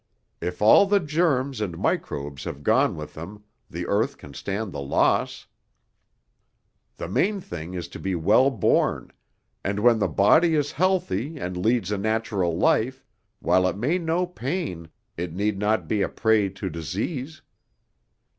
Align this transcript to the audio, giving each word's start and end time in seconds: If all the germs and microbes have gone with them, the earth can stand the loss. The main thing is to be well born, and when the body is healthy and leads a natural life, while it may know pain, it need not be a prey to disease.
If 0.41 0.63
all 0.63 0.87
the 0.87 0.99
germs 0.99 1.61
and 1.61 1.77
microbes 1.77 2.45
have 2.45 2.63
gone 2.63 2.95
with 2.95 3.13
them, 3.13 3.43
the 3.69 3.85
earth 3.85 4.17
can 4.17 4.33
stand 4.33 4.71
the 4.71 4.81
loss. 4.81 5.45
The 6.97 7.07
main 7.07 7.39
thing 7.39 7.75
is 7.75 7.87
to 7.89 7.99
be 7.99 8.15
well 8.15 8.49
born, 8.49 9.11
and 9.63 9.79
when 9.81 9.99
the 9.99 10.07
body 10.07 10.55
is 10.55 10.71
healthy 10.71 11.37
and 11.37 11.55
leads 11.55 11.91
a 11.91 11.99
natural 11.99 12.57
life, 12.57 13.05
while 13.41 13.67
it 13.67 13.77
may 13.77 13.99
know 13.99 14.25
pain, 14.25 14.89
it 15.17 15.35
need 15.35 15.59
not 15.59 15.87
be 15.87 16.01
a 16.01 16.09
prey 16.09 16.49
to 16.49 16.67
disease. 16.67 17.43